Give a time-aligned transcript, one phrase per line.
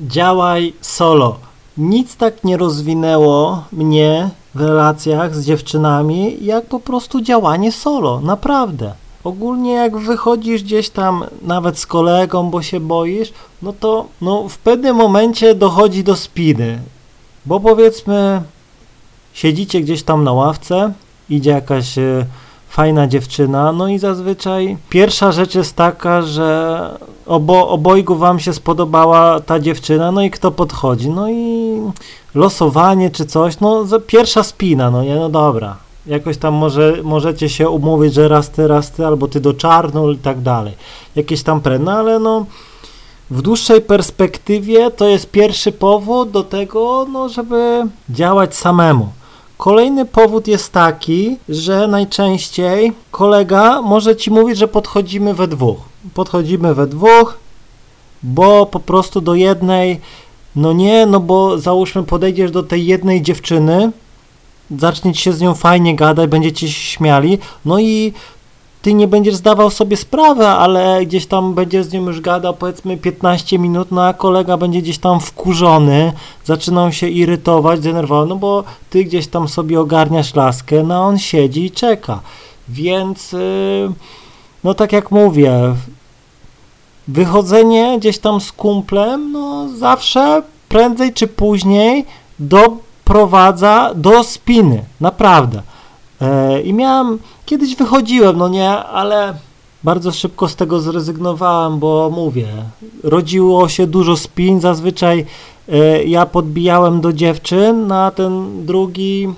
[0.00, 1.36] działaj solo.
[1.78, 8.94] Nic tak nie rozwinęło mnie w relacjach z dziewczynami, jak po prostu działanie solo, naprawdę.
[9.24, 13.32] Ogólnie jak wychodzisz gdzieś tam nawet z kolegą, bo się boisz,
[13.62, 16.78] no to no, w pewnym momencie dochodzi do spiny.
[17.46, 18.42] Bo powiedzmy,
[19.32, 20.92] siedzicie gdzieś tam na ławce,
[21.30, 22.26] idzie jakaś e,
[22.72, 26.88] fajna dziewczyna, no i zazwyczaj pierwsza rzecz jest taka, że
[27.26, 31.76] obo, obojgu wam się spodobała ta dziewczyna, no i kto podchodzi, no i
[32.34, 35.76] losowanie czy coś, no za- pierwsza spina, no nie, no dobra.
[36.06, 40.14] Jakoś tam może, możecie się umówić, że raz ty, raz ty, albo ty do czarnul
[40.14, 40.72] i tak dalej.
[41.16, 42.46] Jakieś tam pre, no ale no
[43.30, 49.08] w dłuższej perspektywie to jest pierwszy powód do tego, no żeby działać samemu.
[49.62, 55.78] Kolejny powód jest taki, że najczęściej kolega może ci mówić, że podchodzimy we dwóch.
[56.14, 57.38] Podchodzimy we dwóch,
[58.22, 60.00] bo po prostu do jednej,
[60.56, 63.92] no nie, no bo załóżmy podejdziesz do tej jednej dziewczyny,
[64.78, 68.12] zaczniecie się z nią fajnie gadać, będziecie się śmiali, no i
[68.82, 72.96] ty nie będziesz zdawał sobie sprawy, ale gdzieś tam będziesz z nią już gadał powiedzmy
[72.96, 76.12] 15 minut, no a kolega będzie gdzieś tam wkurzony,
[76.44, 81.18] zaczynał się irytować, denerwował, no bo ty gdzieś tam sobie ogarniasz laskę, no a on
[81.18, 82.20] siedzi i czeka.
[82.68, 83.92] Więc yy,
[84.64, 85.74] no tak jak mówię,
[87.08, 92.06] wychodzenie gdzieś tam z kumplem, no zawsze prędzej czy później
[92.38, 95.62] doprowadza do spiny, naprawdę.
[96.22, 99.34] E, I miałem, kiedyś wychodziłem, no nie, ale
[99.84, 102.46] bardzo szybko z tego zrezygnowałem, bo mówię,
[103.02, 105.26] rodziło się dużo spin, zazwyczaj
[105.68, 109.28] e, ja podbijałem do dziewczyn, no a ten drugi,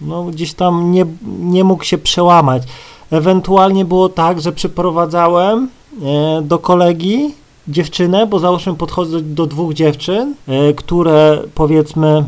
[0.00, 1.06] no gdzieś tam nie,
[1.40, 2.62] nie mógł się przełamać.
[3.10, 5.68] Ewentualnie było tak, że przyprowadzałem
[6.02, 7.34] e, do kolegi
[7.68, 10.34] dziewczynę, bo załóżmy podchodzę do, dwóch dziewczyn,
[10.76, 12.24] które powiedzmy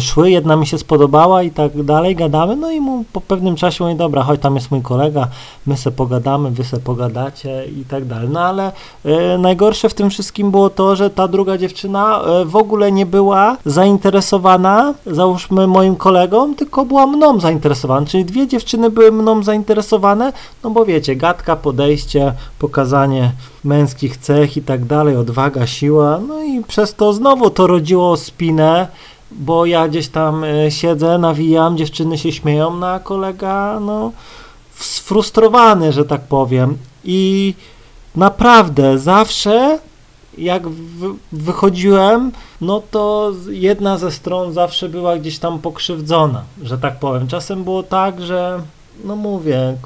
[0.00, 3.84] szły, jedna mi się spodobała i tak dalej, gadamy, no i mu po pewnym czasie
[3.84, 5.28] mówię, dobra, chodź, tam jest mój kolega,
[5.66, 8.72] my se pogadamy, wy se pogadacie i tak dalej, no ale
[9.04, 13.06] e, najgorsze w tym wszystkim było to, że ta druga dziewczyna e, w ogóle nie
[13.06, 20.32] była zainteresowana, załóżmy moim kolegą, tylko była mną zainteresowana, czyli dwie dziewczyny były mną zainteresowane,
[20.64, 23.32] no bo wiecie, gadka, podejście, pokazanie
[23.64, 28.88] męskich cech i tak dalej, odwaga, siła, no i przez to znowu to rodziło spinę,
[29.34, 34.12] bo ja gdzieś tam e, siedzę, nawijam, dziewczyny się śmieją, no a kolega, no,
[34.74, 36.76] sfrustrowany, że tak powiem.
[37.04, 37.54] I
[38.16, 39.78] naprawdę zawsze,
[40.38, 46.98] jak wy- wychodziłem, no to jedna ze stron zawsze była gdzieś tam pokrzywdzona, że tak
[46.98, 47.28] powiem.
[47.28, 48.60] Czasem było tak, że,
[49.04, 49.76] no mówię,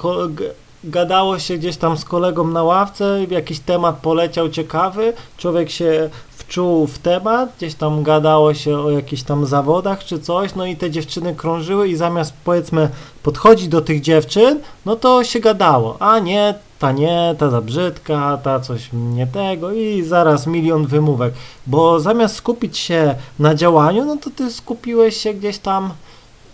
[0.84, 6.10] gadało się gdzieś tam z kolegą na ławce, jakiś temat poleciał ciekawy, człowiek się
[6.48, 10.76] wczuł w temat, gdzieś tam gadało się o jakichś tam zawodach czy coś, no i
[10.76, 12.88] te dziewczyny krążyły i zamiast powiedzmy
[13.22, 18.38] podchodzić do tych dziewczyn, no to się gadało, a nie, ta nie, ta za brzydka,
[18.42, 21.34] ta coś nie tego i zaraz milion wymówek,
[21.66, 25.92] bo zamiast skupić się na działaniu, no to ty skupiłeś się gdzieś tam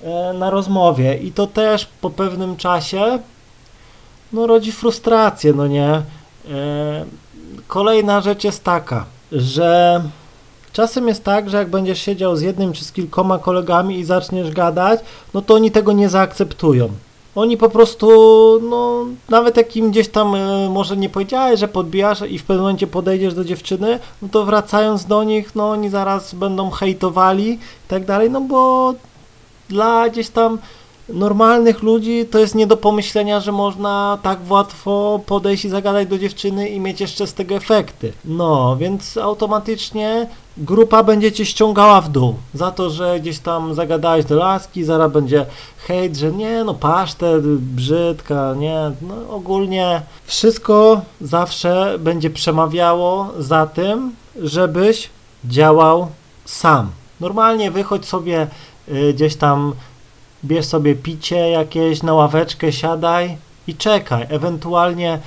[0.03, 1.17] e, na rozmowie.
[1.17, 3.19] I to też po pewnym czasie
[4.33, 5.89] no rodzi frustrację, no nie.
[5.89, 6.03] E,
[7.67, 9.05] kolejna rzecz jest taka,
[9.35, 10.03] że
[10.73, 14.51] czasem jest tak, że jak będziesz siedział z jednym czy z kilkoma kolegami i zaczniesz
[14.51, 15.01] gadać,
[15.35, 16.89] no to oni tego nie zaakceptują.
[17.35, 18.09] Oni po prostu,
[18.71, 22.63] no, nawet jak im gdzieś tam e, może nie powiedziałeś, że podbijasz i w pewnym
[22.63, 27.59] momencie podejdziesz do dziewczyny, no to wracając do nich, no oni zaraz będą hejtowali i
[27.89, 28.95] tak dalej, no bo
[29.69, 30.59] dla gdzieś tam
[31.09, 36.19] normalnych ludzi to jest nie do pomyślenia, że można tak łatwo podejść i zagadać do
[36.19, 38.13] dziewczyny i mieć jeszcze z tego efekty.
[38.25, 40.27] No, więc automatycznie
[40.57, 45.13] grupa będzie cię ściągała w dół za to, że gdzieś tam zagadałeś do laski, zaraz
[45.13, 45.47] będzie
[45.87, 54.15] hejt, że nie, no pasztet, brzydka, nie, no ogólnie wszystko zawsze będzie przemawiało za tym,
[54.43, 55.11] żebyś
[55.45, 56.09] działał
[56.45, 56.91] sam.
[57.21, 58.47] Normalnie wychodź sobie
[58.89, 59.73] y, gdzieś tam
[60.45, 63.37] bierz sobie picie jakieś, na ławeczkę siadaj
[63.67, 64.27] i czekaj.
[64.29, 65.19] Ewentualnie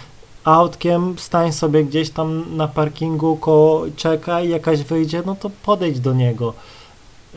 [0.44, 6.14] autkiem stań sobie gdzieś tam na parkingu, ko czekaj, jakaś wyjdzie, no to podejdź do
[6.14, 6.54] niego,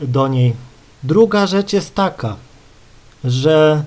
[0.01, 0.53] do niej.
[1.03, 2.35] Druga rzecz jest taka,
[3.23, 3.83] że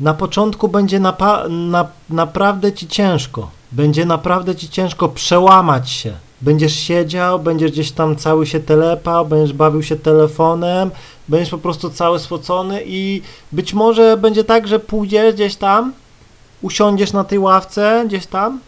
[0.00, 3.50] na początku będzie na- naprawdę ci ciężko.
[3.72, 6.12] Będzie naprawdę ci ciężko przełamać się.
[6.40, 10.90] Będziesz siedział, będziesz gdzieś tam cały się telepał, będziesz bawił się telefonem,
[11.28, 15.92] będziesz po prostu cały spocony i być może będzie tak, że pójdziesz gdzieś tam,
[16.62, 18.60] usiądziesz na tej ławce gdzieś tam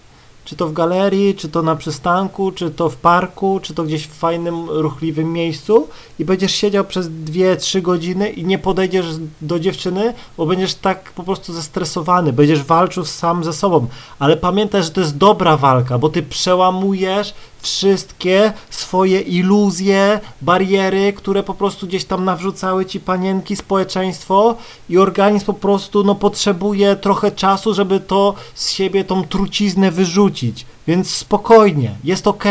[0.50, 4.06] czy to w galerii, czy to na przystanku, czy to w parku, czy to gdzieś
[4.06, 5.88] w fajnym, ruchliwym miejscu
[6.18, 9.06] i będziesz siedział przez 2-3 godziny i nie podejdziesz
[9.40, 13.86] do dziewczyny, bo będziesz tak po prostu zestresowany, będziesz walczył sam ze sobą,
[14.18, 21.42] ale pamiętaj, że to jest dobra walka, bo ty przełamujesz wszystkie swoje iluzje, bariery, które
[21.42, 24.56] po prostu gdzieś tam nawrzucały ci panienki, społeczeństwo
[24.88, 30.66] i organizm po prostu no, potrzebuje trochę czasu, żeby to z siebie tą truciznę wyrzucić.
[30.86, 32.44] Więc spokojnie, jest ok.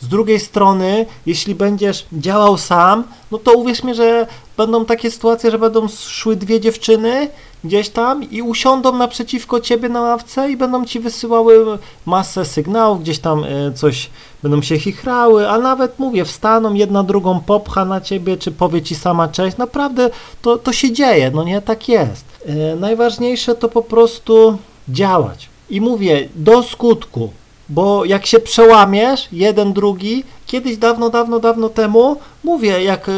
[0.00, 4.26] Z drugiej strony, jeśli będziesz działał sam, no to uwierz mi, że
[4.56, 7.28] będą takie sytuacje, że będą szły dwie dziewczyny
[7.64, 13.18] gdzieś tam i usiądą naprzeciwko ciebie na ławce i będą ci wysyłały masę sygnałów, gdzieś
[13.18, 14.10] tam e, coś
[14.42, 18.94] będą się chichrały, a nawet mówię, wstaną, jedna drugą popcha na ciebie, czy powie ci
[18.94, 19.56] sama cześć.
[19.56, 20.10] Naprawdę
[20.42, 22.24] to, to się dzieje, no nie, tak jest.
[22.46, 24.58] E, najważniejsze to po prostu
[24.88, 25.48] działać.
[25.70, 27.30] I mówię, do skutku,
[27.68, 33.12] bo jak się przełamiesz, jeden, drugi, kiedyś dawno, dawno, dawno temu, mówię, jak y,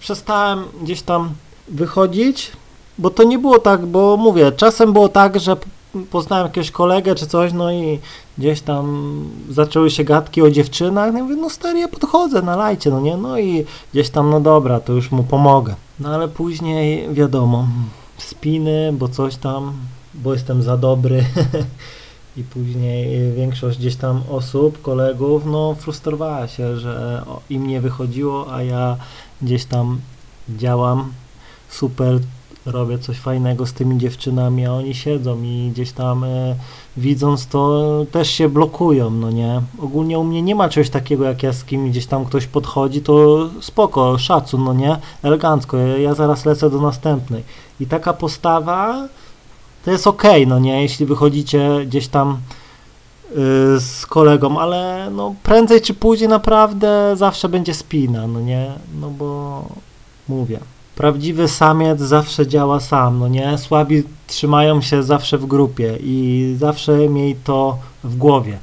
[0.00, 1.30] przestałem gdzieś tam
[1.68, 2.52] wychodzić,
[2.98, 5.56] bo to nie było tak, bo mówię, czasem było tak, że
[6.10, 7.98] poznałem jakiegoś kolegę czy coś, no i
[8.38, 9.14] gdzieś tam
[9.50, 13.16] zaczęły się gadki o dziewczynach, no i mówię, no stary, ja podchodzę, nalajcie, no nie,
[13.16, 15.74] no i gdzieś tam, no dobra, to już mu pomogę.
[16.00, 17.66] No ale później, wiadomo,
[18.18, 19.72] spiny, bo coś tam,
[20.14, 21.24] bo jestem za dobry
[22.36, 28.62] i później większość gdzieś tam osób, kolegów, no frustrowała się, że im nie wychodziło, a
[28.62, 28.96] ja
[29.42, 30.00] gdzieś tam
[30.48, 31.12] działam
[31.68, 32.18] super,
[32.66, 36.56] robię coś fajnego z tymi dziewczynami, a oni siedzą i gdzieś tam e,
[36.96, 37.82] widząc to
[38.12, 39.62] też się blokują, no nie.
[39.78, 43.00] Ogólnie u mnie nie ma czegoś takiego, jak ja z kim gdzieś tam ktoś podchodzi,
[43.00, 47.42] to spoko, szacun, no nie, elegancko, ja, ja zaraz lecę do następnej.
[47.80, 49.08] I taka postawa
[49.84, 52.38] to jest ok, no nie, jeśli wychodzicie gdzieś tam
[53.30, 53.34] y,
[53.80, 59.62] z kolegą, ale no prędzej czy później naprawdę zawsze będzie spina, no nie, no bo
[60.28, 60.58] mówię,
[60.96, 67.08] prawdziwy samiec zawsze działa sam, no nie, słabi trzymają się zawsze w grupie i zawsze
[67.08, 68.58] miej to w głowie.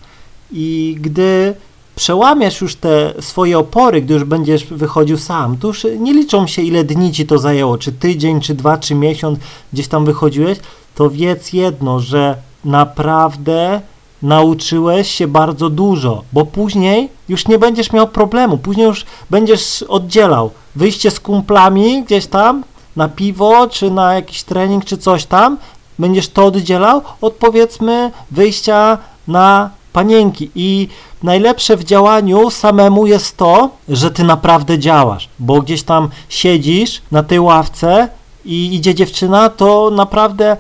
[0.52, 1.56] I gdy
[1.96, 6.62] przełamiesz już te swoje opory, gdy już będziesz wychodził sam, to już nie liczą się
[6.62, 9.40] ile dni ci to zajęło, czy tydzień, czy dwa, czy miesiąc
[9.74, 10.60] gdzieś tam wychodziłeś,
[10.96, 12.36] to wiedz jedno, że
[12.66, 13.82] naprawdę
[14.24, 20.52] nauczyłeś się bardzo dużo, bo później już nie będziesz miał problemu, później już będziesz oddzielał.
[20.76, 22.64] Wyjście z kumplami gdzieś tam
[22.96, 25.58] na piwo, czy na jakiś trening, czy coś tam,
[26.00, 28.98] będziesz to oddzielał od powiedzmy wyjścia
[29.28, 30.52] na panienki.
[30.56, 30.88] I
[31.24, 37.24] najlepsze w działaniu samemu jest to, że ty naprawdę działasz, bo gdzieś tam siedzisz na
[37.24, 38.10] tej ławce
[38.46, 40.58] i idzie dziewczyna, to naprawdę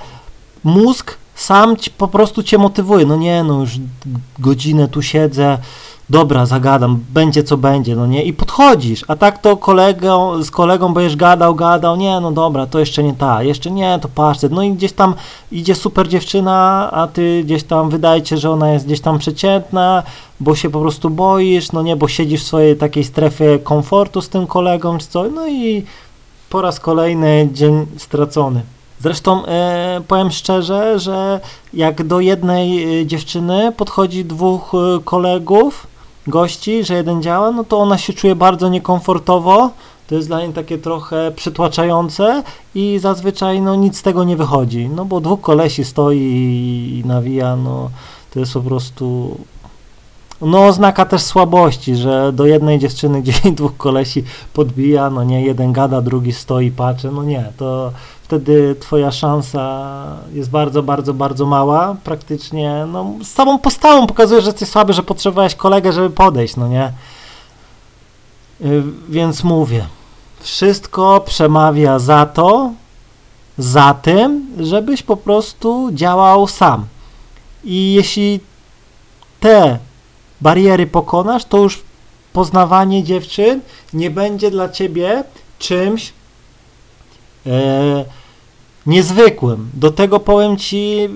[0.63, 3.05] mózg sam ci, po prostu cię motywuje.
[3.05, 3.71] No nie, no już
[4.39, 5.57] godzinę tu siedzę,
[6.09, 10.93] dobra, zagadam, będzie co będzie, no nie, i podchodzisz, a tak to kolegą, z kolegą
[10.93, 14.63] będziesz gadał, gadał, nie, no dobra, to jeszcze nie ta, jeszcze nie, to patrzcie, no
[14.63, 15.15] i gdzieś tam
[15.51, 20.03] idzie super dziewczyna, a ty gdzieś tam wydajcie, że ona jest gdzieś tam przeciętna,
[20.39, 24.29] bo się po prostu boisz, no nie, bo siedzisz w swojej takiej strefie komfortu z
[24.29, 25.83] tym kolegą, czy coś, no i
[26.49, 28.61] po raz kolejny dzień stracony.
[29.03, 31.39] Zresztą e, powiem szczerze, że
[31.73, 35.87] jak do jednej e, dziewczyny podchodzi dwóch e, kolegów,
[36.27, 39.69] gości, że jeden działa, no to ona się czuje bardzo niekomfortowo.
[40.07, 42.43] To jest dla niej takie trochę przytłaczające
[42.75, 44.89] i zazwyczaj no, nic z tego nie wychodzi.
[44.95, 47.89] No bo dwóch kolesi stoi i nawija, no
[48.33, 49.37] to jest po prostu
[50.45, 54.23] no oznaka też słabości, że do jednej dziewczyny gdzieś dwóch kolesi
[54.53, 57.91] podbija, no nie, jeden gada, drugi stoi, patrzy, no nie, to
[58.23, 59.93] wtedy twoja szansa
[60.33, 65.03] jest bardzo, bardzo, bardzo mała, praktycznie, no z samą postawą pokazuje, że jesteś słaby, że
[65.03, 66.91] potrzebowałeś kolegę, żeby podejść, no nie.
[68.61, 69.85] Y, więc mówię,
[70.39, 72.71] wszystko przemawia za to,
[73.57, 76.85] za tym, żebyś po prostu działał sam.
[77.63, 78.39] I jeśli
[79.39, 79.79] te
[80.43, 81.81] bariery pokonasz, to już
[82.33, 83.61] poznawanie dziewczyn
[83.93, 85.23] nie będzie dla ciebie
[85.59, 86.13] czymś
[87.47, 88.05] e,
[88.85, 89.69] niezwykłym.
[89.73, 91.09] Do tego powiem ci,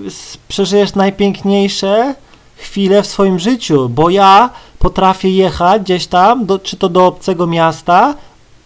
[0.48, 2.14] przeżyjesz najpiękniejsze
[2.56, 7.46] chwile w swoim życiu, bo ja potrafię jechać gdzieś tam, do, czy to do obcego
[7.46, 8.14] miasta,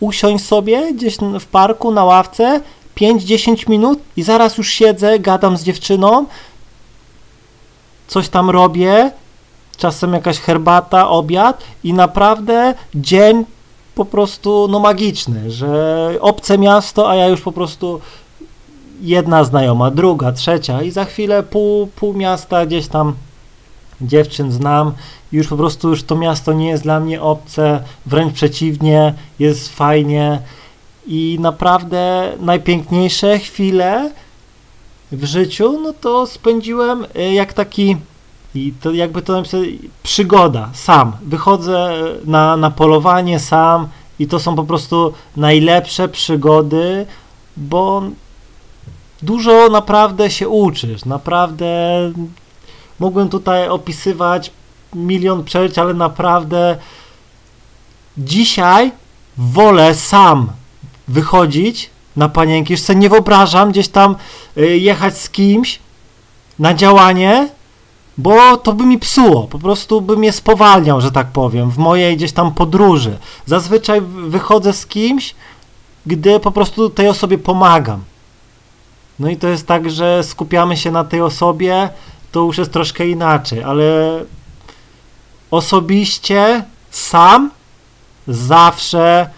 [0.01, 2.61] usiąść sobie gdzieś w parku na ławce
[2.97, 6.27] 5-10 minut i zaraz już siedzę, gadam z dziewczyną,
[8.09, 9.11] coś tam robię,
[9.83, 13.45] czasem jakaś herbata, obiad i naprawdę dzień
[13.95, 18.01] po prostu no magiczny, że obce miasto, a ja już po prostu
[19.01, 23.15] jedna znajoma, druga, trzecia i za chwilę pół, pół miasta gdzieś tam
[24.01, 24.93] dziewczyn znam
[25.33, 29.69] i już po prostu już to miasto nie jest dla mnie obce, wręcz przeciwnie, jest
[29.69, 30.41] fajnie
[31.07, 34.11] i naprawdę najpiękniejsze chwile
[35.13, 37.97] w życiu, no to spędziłem y, jak taki
[38.55, 39.61] i to jakby to napisać,
[40.03, 41.13] przygoda, sam.
[41.23, 41.95] Wychodzę
[42.25, 47.07] na, na polowanie sam i to są po prostu najlepsze przygody,
[47.57, 48.03] bo
[49.23, 51.67] dużo naprawdę się uczysz, naprawdę
[52.99, 54.51] mógłbym tutaj opisywać
[54.95, 56.77] milion przeżyć, ale naprawdę
[58.19, 58.93] dzisiaj
[59.39, 60.51] wolę sam
[61.09, 64.17] wychodzić na panienki, już sobie nie wyobrażam gdzieś tam
[64.57, 65.79] y, jechać z kimś
[66.59, 67.49] na działanie,
[68.19, 72.17] bo to by mi psuło, po prostu by mnie spowalniał, że tak powiem, w mojej
[72.17, 73.19] gdzieś tam podróży.
[73.47, 75.35] Zazwyczaj wychodzę z kimś,
[76.07, 78.01] gdy po prostu tej osobie pomagam.
[79.19, 81.89] No i to jest tak, że skupiamy się na tej osobie,
[82.33, 83.85] to już jest troszkę inaczej, ale
[85.51, 87.51] osobiście sam
[88.29, 89.31] zawsze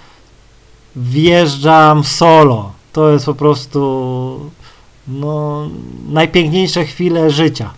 [0.97, 2.73] wjeżdżam solo.
[2.93, 4.50] To jest po prostu
[5.09, 5.66] no,
[6.09, 7.71] najpiękniejsze chwile życia.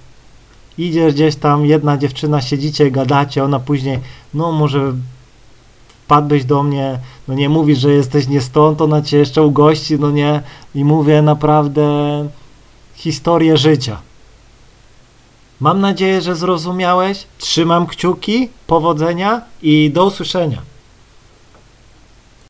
[0.78, 3.98] Idziesz gdzieś tam, jedna dziewczyna, siedzicie, gadacie, ona później,
[4.34, 4.92] no może
[6.04, 10.10] wpadłeś do mnie, no nie mówisz, że jesteś nie stąd, ona cię jeszcze ugości, no
[10.10, 10.42] nie,
[10.74, 11.88] i mówię naprawdę
[12.94, 13.98] historię życia.
[15.60, 17.26] Mam nadzieję, że zrozumiałeś.
[17.38, 20.62] Trzymam kciuki, powodzenia i do usłyszenia.